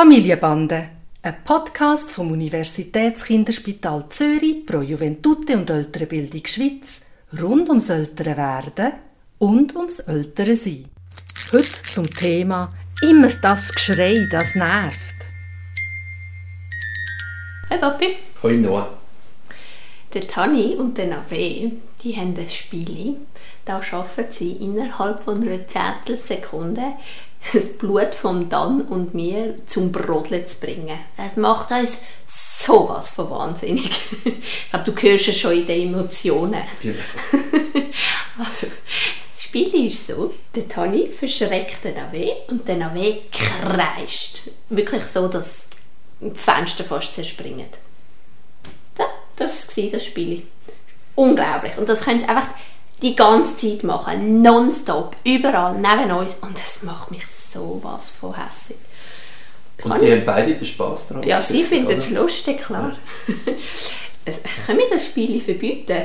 Familienbande, 0.00 0.88
ein 1.20 1.44
Podcast 1.44 2.10
vom 2.12 2.32
Universitätskinderspital 2.32 4.06
Zürich 4.08 4.64
pro 4.64 4.80
Juventute 4.80 5.58
und 5.58 5.68
ältere 5.68 6.06
Bildung 6.06 6.46
Schweiz 6.46 7.02
rund 7.38 7.68
ums 7.68 7.90
ältere 7.90 8.34
Werden 8.34 8.92
und 9.38 9.76
ums 9.76 9.98
ältere 9.98 10.56
Sein. 10.56 10.86
Heute 11.52 11.82
zum 11.82 12.08
Thema 12.08 12.72
immer 13.02 13.28
das 13.42 13.74
Geschrei, 13.74 14.26
das 14.30 14.54
nervt. 14.54 15.16
Hey 17.68 17.78
Papi. 17.78 18.16
Hoi 18.42 18.56
Noah. 18.56 18.88
Der 20.14 20.26
Tani 20.26 20.76
und 20.76 20.96
der 20.96 21.08
Nave, 21.08 21.72
die 22.02 22.16
haben 22.16 22.34
ein 22.38 22.48
Spiel. 22.48 23.16
Da 23.66 23.82
schaffen 23.82 24.24
sie 24.30 24.52
innerhalb 24.52 25.22
von 25.22 25.42
einer 25.42 25.66
Zehntelsekunde 25.66 26.94
das 27.52 27.68
Blut 27.68 28.14
von 28.14 28.48
Dan 28.48 28.82
und 28.82 29.14
mir 29.14 29.54
zum 29.66 29.92
Brodeln 29.92 30.46
zu 30.46 30.58
bringen. 30.58 30.98
Das 31.16 31.36
macht 31.36 31.70
uns 31.70 32.00
sowas 32.28 33.10
von 33.10 33.30
wahnsinnig. 33.30 33.90
Ich 34.24 34.70
glaube, 34.70 34.92
du 34.92 35.02
hörst 35.02 35.28
es 35.28 35.38
schon 35.38 35.52
in 35.52 35.66
den 35.66 35.88
Emotionen. 35.88 36.62
Genau. 36.82 36.98
Also, 38.38 38.68
das 39.34 39.42
Spiel 39.42 39.86
ist 39.86 40.06
so, 40.06 40.32
der 40.54 40.66
Tani 40.66 41.08
verschreckt 41.08 41.84
den 41.84 41.94
Nave 41.94 42.36
und 42.48 42.66
der 42.66 42.76
Nave 42.76 43.22
kreischt. 43.30 44.42
Wirklich 44.70 45.02
so, 45.04 45.28
dass 45.28 45.64
die 46.20 46.30
Fenster 46.30 46.84
fast 46.84 47.14
zerspringen. 47.14 47.66
Das 49.36 49.76
war 49.76 49.84
das 49.90 50.04
Spiel. 50.04 50.46
Unglaublich. 51.16 51.76
Und 51.76 51.88
das 51.88 52.00
können 52.00 52.26
einfach 52.26 52.48
die 53.02 53.16
ganze 53.16 53.56
Zeit 53.56 53.82
machen. 53.84 54.42
Nonstop. 54.42 55.16
Überall, 55.24 55.74
neben 55.78 56.10
uns. 56.12 56.34
Und 56.40 56.56
das 56.58 56.82
macht 56.82 57.10
mich 57.10 57.22
sowas 57.52 58.10
von 58.10 58.34
hässlich. 58.34 58.78
Und 59.82 59.98
sie 59.98 60.12
haben 60.12 60.24
beide 60.26 60.54
den 60.54 60.64
Spass 60.66 61.08
daran. 61.08 61.22
Ja, 61.22 61.40
sie 61.40 61.64
finden 61.64 61.90
es 61.96 62.10
lustig, 62.10 62.60
klar. 62.60 62.96
Es- 64.24 64.40
Können 64.66 64.78
wir 64.78 64.90
das 64.90 65.06
Spiel 65.06 65.40
verbieten? 65.40 66.02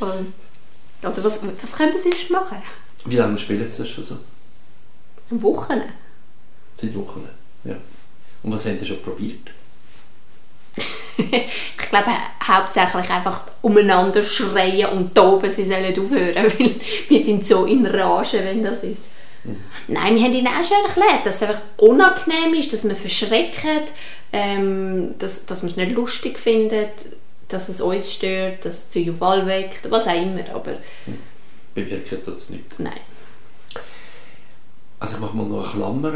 Oder 0.00 1.24
was, 1.24 1.40
was 1.62 1.72
können 1.76 1.92
wir 1.94 2.00
sonst 2.00 2.30
machen? 2.30 2.58
Wie 3.04 3.16
lange 3.16 3.38
spielen 3.38 3.68
sie 3.70 3.78
das 3.82 3.88
schon 3.88 4.04
so? 4.04 4.18
Am 5.30 5.42
Wochenende? 5.42 5.86
Seit 6.76 6.94
Wochen. 6.94 7.26
Ja. 7.64 7.76
Und 8.42 8.52
was 8.52 8.64
haben 8.66 8.78
sie 8.78 8.86
schon 8.86 9.02
probiert? 9.02 9.48
Ich 11.32 11.88
glaube 11.88 12.10
hauptsächlich 12.46 13.10
einfach 13.10 13.42
umeinander 13.62 14.22
schreien 14.22 14.90
und 14.90 15.14
toben, 15.14 15.50
sie 15.50 15.64
sollen 15.64 15.92
aufhören, 15.98 16.52
weil 16.58 16.74
wir 17.08 17.24
sind 17.24 17.46
so 17.46 17.64
in 17.64 17.86
Rage, 17.86 18.44
wenn 18.44 18.62
das 18.62 18.82
ist. 18.82 18.98
Nein, 19.88 20.14
wir 20.16 20.22
haben 20.22 20.32
ihnen 20.32 20.46
auch 20.46 20.64
schon 20.64 20.84
erklärt, 20.86 21.24
dass 21.24 21.36
es 21.36 21.42
einfach 21.42 21.62
unangenehm 21.78 22.54
ist, 22.54 22.72
dass 22.72 22.84
man 22.84 22.96
verschreckt, 22.96 23.90
ähm, 24.32 25.14
dass, 25.18 25.46
dass 25.46 25.62
man 25.62 25.70
es 25.72 25.76
nicht 25.76 25.92
lustig 25.92 26.38
findet, 26.38 26.92
dass 27.48 27.68
es 27.68 27.80
uns 27.80 28.12
stört, 28.12 28.64
dass 28.64 28.74
es 28.74 28.90
zu 28.90 29.00
Juval 29.00 29.46
weckt, 29.46 29.90
was 29.90 30.06
auch 30.06 30.14
immer, 30.14 30.44
aber 30.54 30.74
Bewirken 31.74 32.24
tut 32.24 32.36
es 32.36 32.50
nicht. 32.50 32.78
nein. 32.78 33.00
Also 34.98 35.14
ich 35.14 35.20
mache 35.20 35.36
mal 35.36 35.46
noch 35.46 35.74
eine 35.74 35.82
Klammer, 35.82 36.12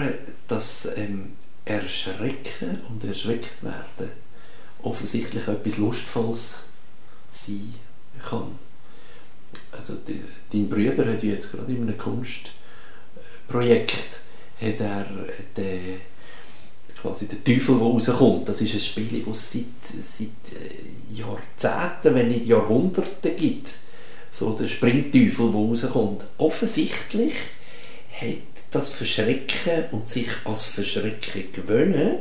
dass 0.47 0.89
ähm, 0.97 1.33
Erschrecken 1.65 2.83
und 2.91 3.03
erschreckt 3.03 3.63
werden 3.63 4.11
offensichtlich 4.85 5.49
etwas 5.49 5.79
Lustvolles 5.79 6.65
sein 7.31 7.75
kann. 8.23 8.59
Also 9.73 9.95
die, 10.07 10.21
dein 10.53 10.69
Bruder 10.69 11.11
hat 11.13 11.23
jetzt 11.23 11.51
gerade 11.51 11.73
in 11.73 11.83
einem 11.83 11.99
Kunstprojekt 11.99 12.55
hat 14.61 14.81
er 14.81 15.07
den, 15.57 16.01
quasi 17.01 17.27
den 17.27 17.43
Teufel, 17.45 17.77
der 17.77 17.85
rauskommt. 17.85 18.49
Das 18.49 18.61
ist 18.61 18.75
ein 18.75 18.81
Spiel, 18.81 19.25
das 19.27 19.37
es 19.37 19.53
seit, 19.53 19.65
seit 20.03 20.29
äh, 20.61 21.13
Jahrzehnten, 21.13 22.15
wenn 22.15 22.29
nicht 22.29 22.47
Jahrhunderten 22.47 23.37
gibt. 23.37 23.71
So 24.31 24.53
der 24.53 24.69
Springteufel, 24.69 25.47
der 25.47 25.55
rauskommt. 25.55 26.25
Offensichtlich 26.39 27.35
hat 28.13 28.39
das 28.71 28.91
Verschrecken 28.91 29.85
und 29.93 30.09
sich 30.09 30.29
als 30.45 30.65
Verschrecken 30.65 31.53
gewöhnen 31.53 32.21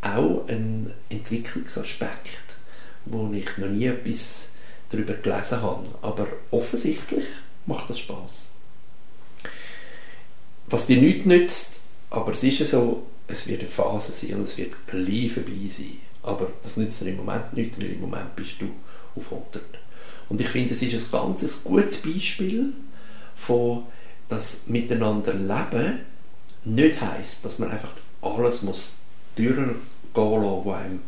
auch 0.00 0.46
ein 0.48 0.92
Entwicklungsaspekt, 1.08 2.56
wo 3.04 3.30
ich 3.32 3.56
noch 3.58 3.68
nie 3.68 3.86
etwas 3.86 4.52
darüber 4.90 5.14
gelesen 5.14 5.62
habe. 5.62 5.86
Aber 6.02 6.26
offensichtlich 6.50 7.24
macht 7.66 7.90
das 7.90 8.00
Spaß. 8.00 8.50
Was 10.66 10.86
dir 10.86 11.00
nichts 11.00 11.26
nützt, 11.26 11.80
aber 12.10 12.32
es 12.32 12.42
ist 12.42 12.60
ja 12.60 12.66
so, 12.66 13.06
es 13.26 13.46
wird 13.46 13.60
eine 13.60 13.68
Phase 13.68 14.12
sein 14.12 14.36
und 14.38 14.44
es 14.44 14.56
wird 14.56 14.72
gleich 14.86 15.32
vorbei 15.32 15.68
sein. 15.68 15.98
Aber 16.22 16.50
das 16.62 16.76
nützt 16.76 17.00
dir 17.00 17.10
im 17.10 17.16
Moment 17.16 17.52
nichts, 17.54 17.78
weil 17.78 17.92
im 17.92 18.00
Moment 18.00 18.34
bist 18.36 18.60
du 18.60 18.66
auf 19.16 19.32
100. 19.32 19.62
Und 20.28 20.40
ich 20.40 20.48
finde, 20.48 20.74
es 20.74 20.82
ist 20.82 20.94
ein 20.94 21.10
ganz 21.10 21.64
gutes 21.64 21.96
Beispiel 21.96 22.72
von 23.36 23.84
das 24.28 24.66
Miteinander 24.66 25.34
leben 25.34 26.00
nicht 26.64 27.00
heisst, 27.00 27.44
dass 27.44 27.58
man 27.58 27.70
einfach 27.70 27.90
alles 28.22 28.62
muss 28.62 28.99
durchgehen 29.36 29.74
lassen, 30.14 30.64
was 30.64 30.76
einem 30.76 31.00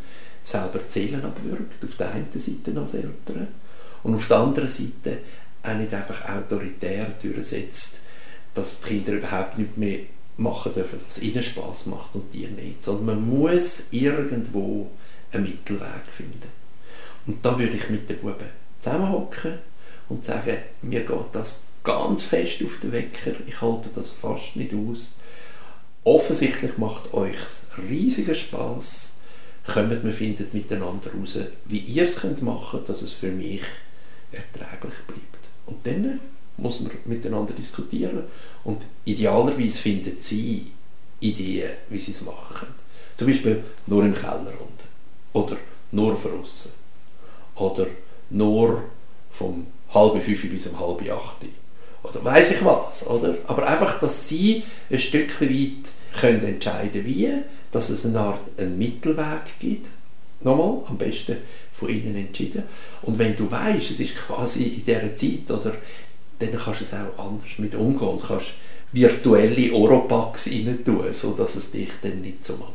selber 0.45 0.79
die 0.79 0.91
Seelen 0.91 1.25
abwürgt, 1.25 1.85
auf 1.85 1.97
der 1.97 2.13
einen 2.13 2.29
Seite 2.35 2.81
als 2.81 2.95
Eltern 2.95 3.49
und 4.03 4.15
auf 4.15 4.29
der 4.29 4.39
anderen 4.39 4.69
Seite 4.69 5.19
auch 5.63 5.75
nicht 5.75 5.95
einfach 5.95 6.29
autoritär 6.29 7.07
durchsetzt, 7.23 7.95
dass 8.55 8.81
die 8.81 8.89
Kinder 8.89 9.13
überhaupt 9.13 9.59
nicht 9.59 9.79
mehr 9.79 10.01
machen 10.37 10.75
dürfen, 10.75 10.99
was 11.07 11.23
ihnen 11.23 11.43
Spaß 11.43 11.87
macht 11.87 12.15
und 12.15 12.33
dir 12.33 12.49
nicht, 12.49 12.83
sondern 12.83 13.07
man 13.07 13.29
muss 13.29 13.89
irgendwo 13.93 14.91
einen 15.31 15.45
Mittelweg 15.45 16.07
finden. 16.15 16.49
Und 17.27 17.45
da 17.45 17.59
würde 17.59 17.77
ich 17.77 17.89
mit 17.91 18.09
den 18.11 18.19
Buben 18.19 18.49
zusammenhocken 18.79 19.59
und 20.09 20.25
sagen, 20.25 20.57
mir 20.83 21.01
geht 21.01 21.17
das 21.33 21.63
ganz 21.85 22.23
fest 22.23 22.63
auf 22.65 22.79
den 22.83 22.93
Wecker, 22.93 23.33
ich 23.47 23.61
halte 23.61 23.91
das 23.95 24.11
fast 24.11 24.57
nicht 24.57 24.73
aus. 24.75 25.17
Offensichtlich 26.05 26.79
macht 26.79 27.15
euch 27.15 27.37
riesiger 27.89 28.35
Spaß. 28.35 29.13
Kommt, 29.67 30.05
wir 30.05 30.13
finden 30.13 30.49
miteinander 30.53 31.11
raus, 31.13 31.39
wie 31.67 31.79
ihr 31.79 32.05
es 32.05 32.17
könnt 32.17 32.43
machen 32.43 32.81
dass 32.87 33.03
es 33.03 33.13
für 33.13 33.31
mich 33.31 33.63
erträglich 34.33 34.99
bleibt. 35.07 35.49
Und 35.67 35.87
dann 35.87 36.19
muss 36.57 36.81
man 36.81 36.91
miteinander 37.05 37.53
diskutieren 37.53 38.25
und 38.65 38.83
idealerweise 39.05 39.79
finden 39.79 40.17
sie 40.19 40.73
Ideen, 41.21 41.71
wie 41.89 42.01
sie 42.01 42.11
es 42.13 42.23
machen. 42.23 42.69
Zum 43.17 43.29
Beispiel 43.29 43.63
nur 43.87 44.05
im 44.05 44.15
Keller 44.15 44.53
unten 44.59 44.89
oder 45.33 45.57
nur 45.93 46.17
von 46.17 46.41
außen 46.41 46.73
oder 47.55 47.87
nur 48.31 48.83
vom 49.31 49.67
halb 49.95 50.21
fünf 50.23 50.51
bis 50.51 50.67
um 50.67 50.81
halb 50.81 51.09
acht 51.13 51.43
oder 52.03 52.25
weiß 52.25 52.51
ich 52.53 52.65
was, 52.65 53.07
oder? 53.07 53.37
Aber 53.47 53.67
einfach, 53.67 53.99
dass 54.01 54.29
sie 54.29 54.65
ein 54.91 54.99
Stück 54.99 55.41
weit 55.41 56.21
können 56.21 56.45
entscheiden 56.45 57.05
wie, 57.05 57.31
dass 57.71 57.91
es 57.91 58.05
eine 58.05 58.21
Art 58.21 58.41
einen 58.59 58.79
Mittelweg 58.79 59.59
gibt. 59.59 59.87
Nochmal, 60.41 60.83
am 60.89 60.99
besten 60.99 61.37
von 61.73 61.89
ihnen 61.89 62.17
entschieden. 62.17 62.65
Und 63.03 63.19
wenn 63.19 63.37
du 63.37 63.51
weißt, 63.51 63.93
es 63.93 64.01
ist 64.01 64.17
quasi 64.17 64.65
in 64.65 64.85
dieser 64.85 65.15
Zeit, 65.15 65.51
oder, 65.51 65.75
dann 66.39 66.59
kannst 66.59 66.81
du 66.81 66.85
es 66.85 66.95
auch 66.95 67.25
anders 67.25 67.59
mit 67.59 67.75
umgehen 67.75 68.09
und 68.09 68.27
kannst 68.27 68.53
virtuelle 68.93 69.73
Oropax 69.73 70.49
rein 70.49 70.85
tun, 70.85 71.13
sodass 71.13 71.55
es 71.55 71.71
dich 71.71 71.89
dann 72.03 72.21
nicht 72.21 72.45
so 72.45 72.55
mag. 72.55 72.75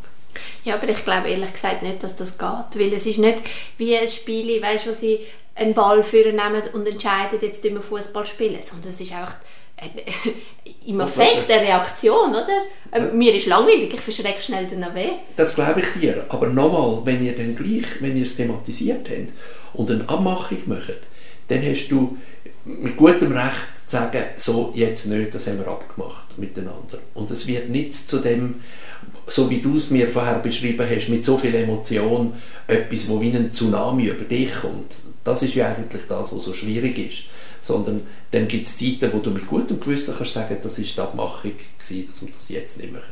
Ja, 0.64 0.76
aber 0.76 0.90
ich 0.90 1.04
glaube 1.04 1.30
ehrlich 1.30 1.54
gesagt 1.54 1.84
nicht, 1.84 2.04
dass 2.04 2.16
das 2.16 2.38
geht, 2.38 2.80
weil 2.80 2.94
es 2.94 3.06
ist 3.06 3.20
nicht 3.20 3.40
wie 3.78 3.98
ein 3.98 4.08
Spiel, 4.08 4.62
weißt, 4.62 4.88
wo 4.88 4.92
sie 4.92 5.20
einen 5.56 5.74
Ball 5.74 6.04
nehmen 6.12 6.64
und 6.74 6.88
entscheiden, 6.88 7.40
jetzt 7.42 7.64
wir 7.64 7.82
Fußball 7.82 8.26
spielen, 8.26 8.62
sondern 8.62 8.92
es 8.92 9.02
ist 9.02 9.12
einfach 9.12 9.36
im 10.86 11.02
Affekt 11.02 11.52
eine 11.52 11.62
Reaktion, 11.62 12.30
oder? 12.32 12.48
Ähm, 12.92 13.18
Mir 13.18 13.36
ist 13.36 13.46
langweilig, 13.46 13.94
ich 13.94 14.02
verschrecke 14.02 14.42
schnell 14.42 14.66
den 14.66 14.82
weh. 14.94 15.10
Das 15.36 15.54
glaube 15.54 15.82
ich 15.82 16.02
dir. 16.02 16.26
Aber 16.30 16.48
nochmal, 16.48 17.02
wenn 17.06 17.24
ihr 17.24 17.36
dann 17.36 17.56
gleich, 17.56 17.86
wenn 18.02 18.18
ihr 18.18 18.26
es 18.26 18.36
thematisiert 18.36 19.08
habt 19.10 19.32
und 19.74 19.92
eine 19.92 20.08
Abmachung 20.10 20.64
macht, 20.66 21.02
dann 21.48 21.64
hast 21.64 21.90
du 21.90 22.18
mit 22.66 22.98
gutem 22.98 23.32
Recht 23.32 23.77
sagen, 23.88 24.24
so 24.38 24.72
jetzt 24.76 25.06
nicht, 25.06 25.34
das 25.34 25.48
haben 25.48 25.60
wir 25.60 25.68
abgemacht 25.68 26.38
miteinander. 26.38 27.00
Und 27.14 27.32
es 27.32 27.48
wird 27.48 27.70
nicht 27.70 27.96
zu 27.96 28.20
dem, 28.20 28.56
so 29.28 29.50
wie 29.50 29.62
du 29.62 29.78
es 29.78 29.90
mir 29.90 30.10
vorher 30.10 30.40
beschrieben 30.40 30.86
hast, 30.90 31.10
mit 31.10 31.24
so 31.24 31.38
viel 31.38 31.56
Emotion, 31.56 32.34
etwas, 32.68 33.08
wo 33.08 33.22
wie 33.22 33.32
ein 33.32 33.52
Tsunami 33.52 34.08
über 34.08 34.26
dich 34.26 34.54
kommt. 34.62 34.96
Das 35.24 35.42
ist 35.42 35.56
ja 35.56 35.70
eigentlich 35.70 36.04
das, 36.08 36.34
was 36.34 36.44
so 36.44 36.54
schwierig 36.54 36.98
ist. 36.98 37.24
Sondern 37.62 38.02
dann 38.32 38.48
gibt 38.48 38.68
es 38.68 38.78
Zeiten, 38.78 39.12
wo 39.12 39.20
du 39.20 39.32
mit 39.32 39.48
gutem 39.48 39.80
Gewissen 39.80 40.16
kannst 40.18 40.34
sagen, 40.34 40.58
das 40.62 40.78
ist 40.80 40.96
die 40.96 41.02
Abmachung 41.02 41.54
gewesen, 41.80 42.10
dass 42.10 42.22
wir 42.22 42.30
das 42.38 42.50
jetzt 42.50 42.80
nicht 42.80 42.94
machen. 42.94 43.04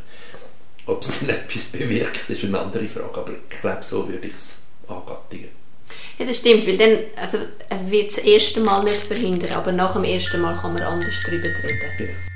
Ob 0.86 1.02
es 1.02 1.20
dann 1.20 1.30
etwas 1.30 1.64
bewirkt, 1.64 2.30
ist 2.30 2.44
eine 2.44 2.60
andere 2.60 2.88
Frage. 2.88 3.18
Aber 3.18 3.32
ich 3.32 3.62
glaube, 3.62 3.84
so 3.84 4.08
würde 4.08 4.28
ich 4.28 4.36
es 4.36 4.62
angattigen. 4.88 5.65
Ja, 6.26 6.32
das 6.32 6.40
stimmt, 6.40 6.66
weil 6.66 6.78
dann, 6.78 6.98
also, 7.22 7.38
es 7.70 7.92
wird 7.92 8.08
das 8.08 8.18
erste 8.18 8.60
Mal 8.62 8.84
nicht 8.84 8.98
verhindern, 8.98 9.52
aber 9.54 9.72
nach 9.72 9.94
dem 9.94 10.06
ersten 10.06 10.42
Mal 10.42 10.58
kann 10.60 10.74
man 10.74 10.82
anders 10.82 11.14
darüber 11.24 11.46
reden. 11.46 11.80
Genau. 12.00 12.35